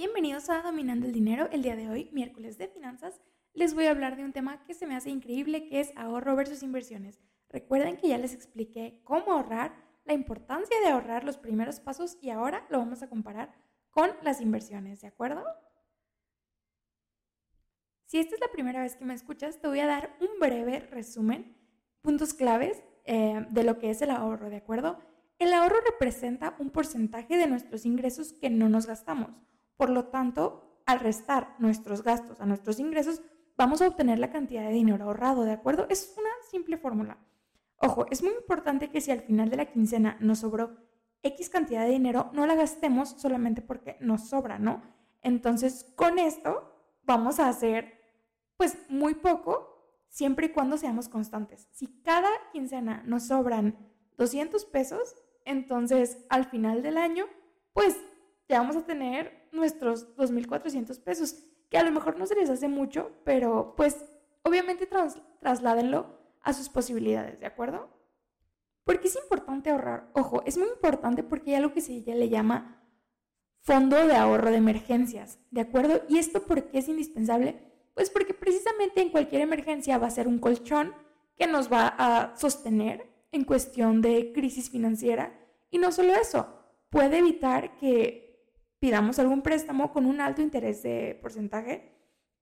[0.00, 1.50] Bienvenidos a Dominando el Dinero.
[1.52, 3.20] El día de hoy, miércoles de finanzas,
[3.52, 6.34] les voy a hablar de un tema que se me hace increíble, que es ahorro
[6.34, 7.20] versus inversiones.
[7.50, 9.74] Recuerden que ya les expliqué cómo ahorrar,
[10.06, 13.54] la importancia de ahorrar los primeros pasos y ahora lo vamos a comparar
[13.90, 15.44] con las inversiones, ¿de acuerdo?
[18.06, 20.80] Si esta es la primera vez que me escuchas, te voy a dar un breve
[20.80, 21.54] resumen,
[22.00, 24.98] puntos claves eh, de lo que es el ahorro, ¿de acuerdo?
[25.38, 29.49] El ahorro representa un porcentaje de nuestros ingresos que no nos gastamos.
[29.80, 33.22] Por lo tanto, al restar nuestros gastos a nuestros ingresos,
[33.56, 35.86] vamos a obtener la cantidad de dinero ahorrado, ¿de acuerdo?
[35.88, 37.16] Es una simple fórmula.
[37.78, 40.76] Ojo, es muy importante que si al final de la quincena nos sobró
[41.22, 44.82] X cantidad de dinero, no la gastemos solamente porque nos sobra, ¿no?
[45.22, 47.94] Entonces, con esto vamos a hacer
[48.58, 51.68] pues muy poco siempre y cuando seamos constantes.
[51.70, 53.78] Si cada quincena nos sobran
[54.18, 55.14] 200 pesos,
[55.46, 57.24] entonces al final del año,
[57.72, 57.96] pues
[58.50, 62.68] ya vamos a tener nuestros 2.400 pesos, que a lo mejor no se les hace
[62.68, 64.04] mucho, pero pues
[64.42, 64.88] obviamente
[65.40, 67.88] trasládenlo a sus posibilidades, ¿de acuerdo?
[68.84, 70.10] Porque es importante ahorrar.
[70.14, 72.82] Ojo, es muy importante porque hay algo que se le llama
[73.60, 76.02] fondo de ahorro de emergencias, ¿de acuerdo?
[76.08, 77.62] ¿Y esto por qué es indispensable?
[77.94, 80.92] Pues porque precisamente en cualquier emergencia va a ser un colchón
[81.36, 85.38] que nos va a sostener en cuestión de crisis financiera.
[85.70, 86.48] Y no solo eso,
[86.88, 88.29] puede evitar que
[88.80, 91.92] pidamos algún préstamo con un alto interés de porcentaje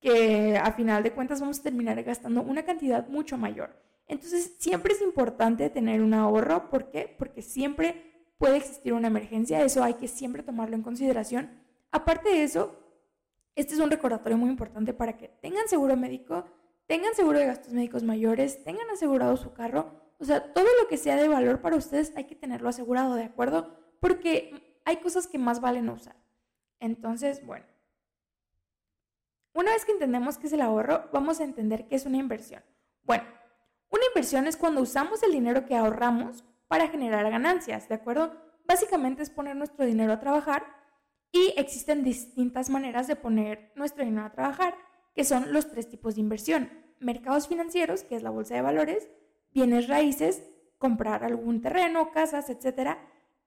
[0.00, 3.76] que a final de cuentas vamos a terminar gastando una cantidad mucho mayor.
[4.06, 6.70] Entonces siempre es importante tener un ahorro.
[6.70, 7.14] ¿Por qué?
[7.18, 9.62] Porque siempre puede existir una emergencia.
[9.62, 11.50] Eso hay que siempre tomarlo en consideración.
[11.90, 12.78] Aparte de eso,
[13.56, 16.44] este es un recordatorio muy importante para que tengan seguro médico,
[16.86, 20.14] tengan seguro de gastos médicos mayores, tengan asegurado su carro.
[20.18, 23.24] O sea, todo lo que sea de valor para ustedes hay que tenerlo asegurado, ¿de
[23.24, 23.76] acuerdo?
[24.00, 26.16] Porque hay cosas que más valen usar.
[26.80, 27.66] Entonces, bueno,
[29.54, 32.62] una vez que entendemos qué es el ahorro, vamos a entender qué es una inversión.
[33.02, 33.24] Bueno,
[33.90, 38.36] una inversión es cuando usamos el dinero que ahorramos para generar ganancias, ¿de acuerdo?
[38.66, 40.66] Básicamente es poner nuestro dinero a trabajar
[41.32, 44.76] y existen distintas maneras de poner nuestro dinero a trabajar,
[45.14, 46.70] que son los tres tipos de inversión.
[47.00, 49.08] Mercados financieros, que es la bolsa de valores,
[49.52, 50.44] bienes raíces,
[50.78, 52.98] comprar algún terreno, casas, etcétera,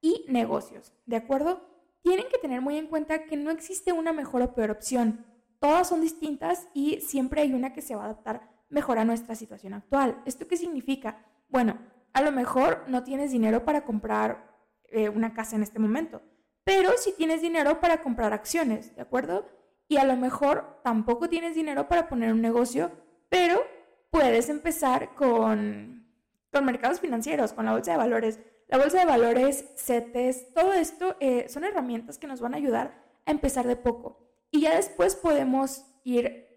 [0.02, 1.62] y negocios, ¿de acuerdo?
[2.02, 5.26] Tienen que tener muy en cuenta que no existe una mejor o peor opción.
[5.60, 9.36] Todas son distintas y siempre hay una que se va a adaptar mejor a nuestra
[9.36, 10.22] situación actual.
[10.26, 11.26] ¿Esto qué significa?
[11.50, 11.78] Bueno,
[12.14, 14.52] a lo mejor no tienes dinero para comprar
[14.86, 16.22] eh, una casa en este momento,
[16.64, 19.48] pero sí tienes dinero para comprar acciones, ¿de acuerdo?
[19.88, 22.92] Y a lo mejor tampoco tienes dinero para poner un negocio,
[23.30, 23.62] pero
[24.10, 26.08] puedes empezar con,
[26.52, 28.40] con mercados financieros, con la bolsa de valores,
[28.72, 33.04] la bolsa de valores, CETES, todo esto eh, son herramientas que nos van a ayudar
[33.26, 34.34] a empezar de poco.
[34.50, 36.48] Y ya después podemos ir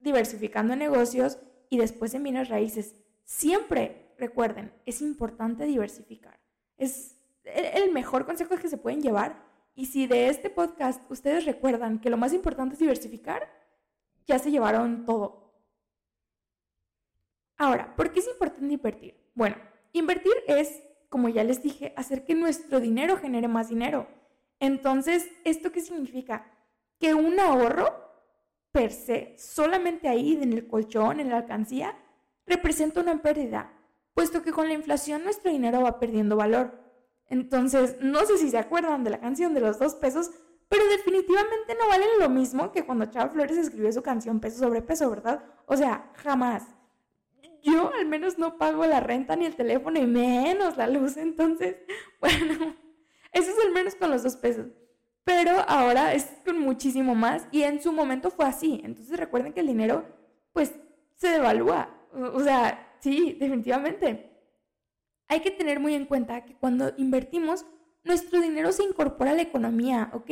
[0.00, 2.96] diversificando negocios y después en bienes raíces.
[3.24, 6.40] Siempre, recuerden, es importante diversificar.
[6.78, 9.44] Es el mejor consejo que se pueden llevar.
[9.74, 13.46] Y si de este podcast ustedes recuerdan que lo más importante es diversificar,
[14.26, 15.52] ya se llevaron todo.
[17.58, 19.30] Ahora, ¿por qué es importante invertir?
[19.34, 19.56] Bueno,
[19.92, 24.08] invertir es como ya les dije, hacer que nuestro dinero genere más dinero.
[24.60, 26.46] Entonces, ¿esto qué significa?
[26.98, 28.08] Que un ahorro
[28.72, 31.96] per se, solamente ahí en el colchón, en la alcancía,
[32.46, 33.72] representa una pérdida,
[34.14, 36.78] puesto que con la inflación nuestro dinero va perdiendo valor.
[37.26, 40.30] Entonces, no sé si se acuerdan de la canción de los dos pesos,
[40.68, 44.82] pero definitivamente no valen lo mismo que cuando Chava Flores escribió su canción peso sobre
[44.82, 45.42] peso, ¿verdad?
[45.66, 46.64] O sea, jamás
[47.62, 51.16] yo al menos no pago la renta ni el teléfono y menos la luz.
[51.16, 51.76] Entonces,
[52.20, 52.76] bueno,
[53.32, 54.66] eso es al menos con los dos pesos.
[55.24, 58.80] Pero ahora es con muchísimo más y en su momento fue así.
[58.84, 60.06] Entonces recuerden que el dinero
[60.52, 60.74] pues
[61.14, 61.94] se devalúa.
[62.12, 64.30] O sea, sí, definitivamente.
[65.28, 67.66] Hay que tener muy en cuenta que cuando invertimos,
[68.04, 70.30] nuestro dinero se incorpora a la economía, ¿ok?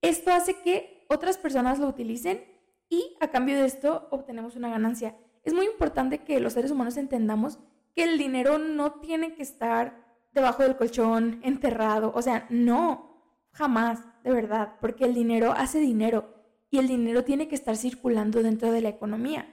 [0.00, 2.42] Esto hace que otras personas lo utilicen
[2.88, 6.96] y a cambio de esto obtenemos una ganancia es muy importante que los seres humanos
[6.96, 7.58] entendamos
[7.94, 10.02] que el dinero no tiene que estar
[10.32, 12.12] debajo del colchón, enterrado.
[12.14, 16.34] O sea, no, jamás, de verdad, porque el dinero hace dinero
[16.70, 19.46] y el dinero tiene que estar circulando dentro de la economía.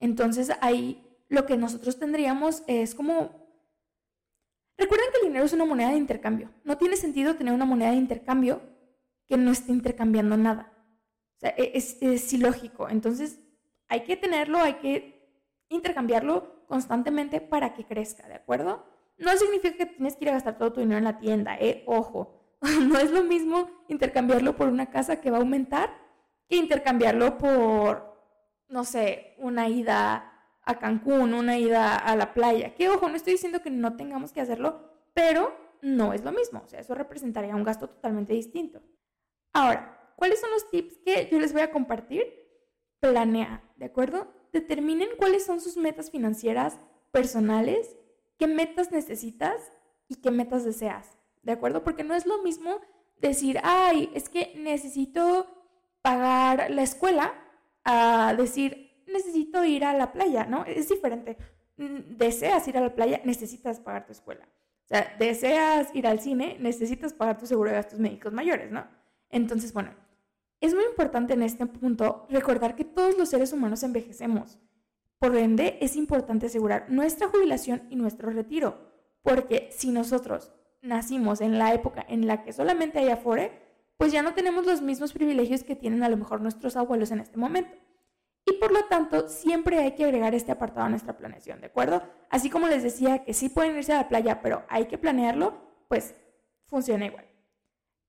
[0.00, 3.42] Entonces ahí lo que nosotros tendríamos es como...
[4.78, 6.50] Recuerden que el dinero es una moneda de intercambio.
[6.64, 8.62] No tiene sentido tener una moneda de intercambio
[9.28, 10.72] que no esté intercambiando nada.
[11.36, 12.88] O sea, e-, es, es ilógico.
[12.88, 13.38] Entonces
[13.88, 15.21] hay que tenerlo, hay que
[15.72, 18.86] intercambiarlo constantemente para que crezca, ¿de acuerdo?
[19.18, 21.84] No significa que tienes que ir a gastar todo tu dinero en la tienda, ¿eh?
[21.86, 22.38] Ojo.
[22.88, 25.90] no es lo mismo intercambiarlo por una casa que va a aumentar
[26.48, 28.14] que intercambiarlo por,
[28.68, 30.32] no sé, una ida
[30.64, 32.74] a Cancún, una ida a la playa.
[32.74, 36.62] Que ojo, no estoy diciendo que no tengamos que hacerlo, pero no es lo mismo.
[36.64, 38.82] O sea, eso representaría un gasto totalmente distinto.
[39.52, 42.22] Ahora, ¿cuáles son los tips que yo les voy a compartir?
[43.00, 44.32] Planea, ¿de acuerdo?
[44.52, 46.78] Determinen cuáles son sus metas financieras
[47.10, 47.96] personales,
[48.38, 49.56] qué metas necesitas
[50.08, 51.84] y qué metas deseas, ¿de acuerdo?
[51.84, 52.80] Porque no es lo mismo
[53.18, 55.46] decir, ay, es que necesito
[56.02, 57.32] pagar la escuela,
[57.84, 60.64] a decir, necesito ir a la playa, ¿no?
[60.64, 61.36] Es diferente.
[61.76, 64.46] Mm, deseas ir a la playa, necesitas pagar tu escuela.
[64.84, 68.86] O sea, deseas ir al cine, necesitas pagar tu seguro de gastos médicos mayores, ¿no?
[69.30, 69.94] Entonces, bueno,
[70.62, 74.58] es muy importante en este punto recordar que todos los seres humanos envejecemos.
[75.18, 78.78] Por ende, es importante asegurar nuestra jubilación y nuestro retiro,
[79.22, 83.52] porque si nosotros nacimos en la época en la que solamente hay Afore,
[83.96, 87.20] pues ya no tenemos los mismos privilegios que tienen a lo mejor nuestros abuelos en
[87.20, 87.76] este momento.
[88.44, 92.02] Y por lo tanto, siempre hay que agregar este apartado a nuestra planeación, ¿de acuerdo?
[92.28, 95.54] Así como les decía que sí pueden irse a la playa, pero hay que planearlo,
[95.88, 96.14] pues
[96.66, 97.31] funciona igual.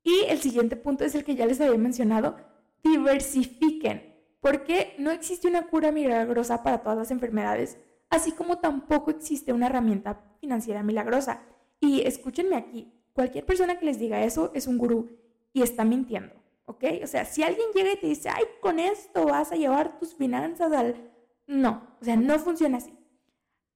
[0.03, 2.35] Y el siguiente punto es el que ya les había mencionado,
[2.83, 7.77] diversifiquen, porque no existe una cura milagrosa para todas las enfermedades,
[8.09, 11.41] así como tampoco existe una herramienta financiera milagrosa.
[11.79, 15.09] Y escúchenme aquí, cualquier persona que les diga eso es un gurú
[15.53, 16.33] y está mintiendo,
[16.65, 16.83] ¿ok?
[17.03, 20.15] O sea, si alguien llega y te dice, ay, con esto vas a llevar tus
[20.15, 21.11] finanzas al...
[21.47, 22.93] No, o sea, no funciona así.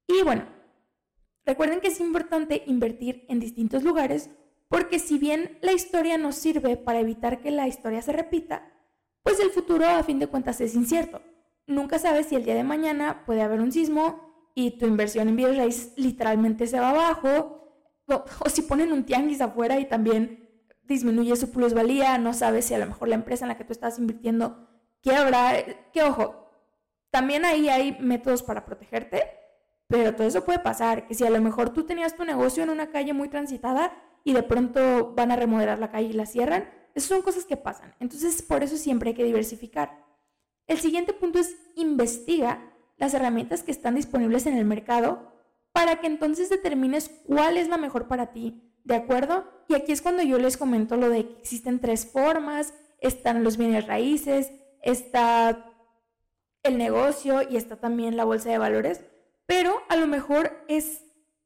[0.08, 0.46] Y bueno,
[1.46, 4.30] recuerden que es importante invertir en distintos lugares
[4.70, 8.74] porque si bien la historia nos sirve para evitar que la historia se repita,
[9.24, 11.22] pues el futuro a fin de cuentas es incierto.
[11.66, 15.36] Nunca sabes si el día de mañana puede haber un sismo y tu inversión en
[15.36, 17.70] bienes literalmente se va abajo,
[18.08, 20.50] o, o si ponen un tianguis afuera y también
[20.84, 23.74] disminuye su plusvalía, no sabes si a lo mejor la empresa en la que tú
[23.74, 24.68] estás invirtiendo
[25.02, 26.50] quiebra, que ojo,
[27.10, 29.24] también ahí hay métodos para protegerte,
[29.88, 32.70] pero todo eso puede pasar, que si a lo mejor tú tenías tu negocio en
[32.70, 33.94] una calle muy transitada
[34.28, 36.70] y de pronto van a remodelar la calle y la cierran.
[36.94, 37.96] Esas son cosas que pasan.
[38.02, 40.04] Entonces, por eso siempre hay que diversificar.
[40.68, 45.32] El siguiente punto es investiga las herramientas que están disponibles en el mercado
[45.72, 49.50] para que entonces determines cuál es la mejor para ti, ¿de acuerdo?
[49.70, 53.56] Y aquí es cuando yo les comento lo de que existen tres formas, están los
[53.56, 54.52] bienes raíces,
[54.82, 55.72] está
[56.64, 59.06] el negocio y está también la bolsa de valores,
[59.46, 61.06] pero a lo mejor es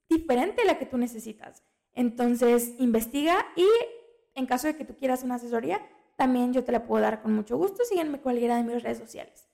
[0.09, 1.61] diferente la que tú necesitas.
[1.93, 3.67] Entonces, investiga y
[4.33, 5.81] en caso de que tú quieras una asesoría,
[6.15, 7.83] también yo te la puedo dar con mucho gusto.
[7.83, 9.47] Sígueme cualquiera de mis redes sociales.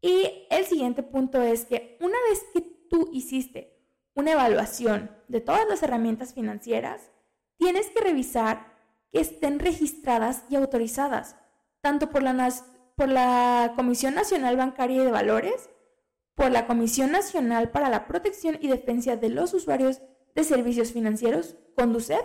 [0.00, 3.76] Y el siguiente punto es que una vez que tú hiciste
[4.14, 7.10] una evaluación de todas las herramientas financieras,
[7.56, 8.76] tienes que revisar
[9.12, 11.36] que estén registradas y autorizadas,
[11.80, 12.52] tanto por la,
[12.96, 15.70] por la Comisión Nacional Bancaria y de Valores,
[16.34, 20.00] por la Comisión Nacional para la Protección y Defensa de los Usuarios
[20.38, 22.22] de Servicios Financieros, CONDUCEF,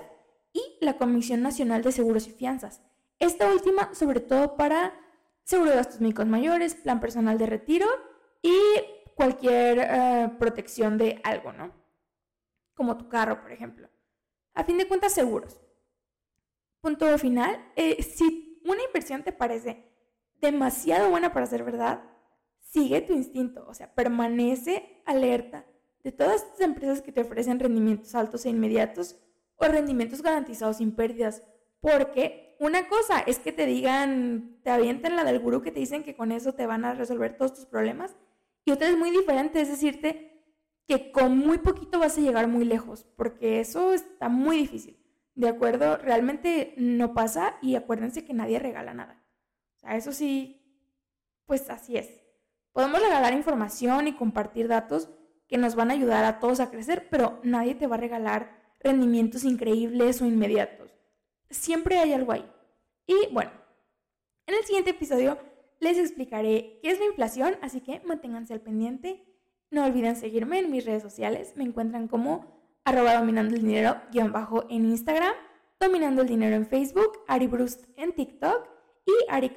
[0.53, 2.83] y la Comisión Nacional de Seguros y Fianzas.
[3.17, 4.93] Esta última, sobre todo para
[5.43, 7.87] seguro de gastos médicos mayores, plan personal de retiro
[8.43, 8.53] y
[9.15, 11.73] cualquier eh, protección de algo, ¿no?
[12.75, 13.89] Como tu carro, por ejemplo.
[14.53, 15.59] A fin de cuentas, seguros.
[16.81, 17.71] Punto final.
[17.75, 19.91] Eh, si una inversión te parece
[20.35, 22.03] demasiado buena para ser verdad,
[22.59, 25.65] sigue tu instinto, o sea, permanece alerta
[26.03, 29.15] de todas estas empresas que te ofrecen rendimientos altos e inmediatos
[29.55, 31.43] o rendimientos garantizados sin pérdidas.
[31.79, 36.03] Porque una cosa es que te digan, te avienten la del gurú que te dicen
[36.03, 38.15] que con eso te van a resolver todos tus problemas.
[38.65, 40.33] Y otra es muy diferente, es decirte
[40.87, 44.99] que con muy poquito vas a llegar muy lejos, porque eso está muy difícil.
[45.35, 45.97] ¿De acuerdo?
[45.97, 49.23] Realmente no pasa y acuérdense que nadie regala nada.
[49.77, 50.63] O sea, eso sí,
[51.45, 52.21] pues así es.
[52.71, 55.09] Podemos regalar información y compartir datos,
[55.53, 58.59] que nos van a ayudar a todos a crecer, pero nadie te va a regalar
[58.79, 60.97] rendimientos increíbles o inmediatos.
[61.51, 62.51] Siempre hay algo ahí.
[63.05, 63.51] Y bueno,
[64.47, 65.37] en el siguiente episodio
[65.79, 69.23] les explicaré qué es la inflación, así que manténganse al pendiente.
[69.69, 71.53] No olviden seguirme en mis redes sociales.
[71.55, 72.47] Me encuentran como
[72.83, 75.35] arroba dominando el dinero guion bajo en Instagram,
[75.79, 78.67] dominando el dinero en Facebook, Ari Brust en TikTok
[79.05, 79.51] y Ari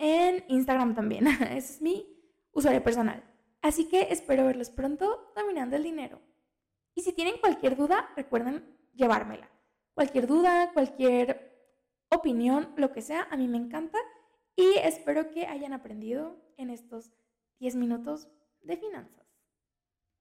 [0.00, 1.26] en Instagram también.
[1.50, 2.14] Ese es mi
[2.52, 3.24] usuario personal.
[3.64, 6.20] Así que espero verlos pronto dominando el dinero.
[6.94, 9.50] Y si tienen cualquier duda, recuerden llevármela.
[9.94, 11.72] Cualquier duda, cualquier
[12.10, 13.96] opinión, lo que sea, a mí me encanta
[14.54, 17.14] y espero que hayan aprendido en estos
[17.60, 18.28] 10 minutos
[18.60, 19.23] de finanzas.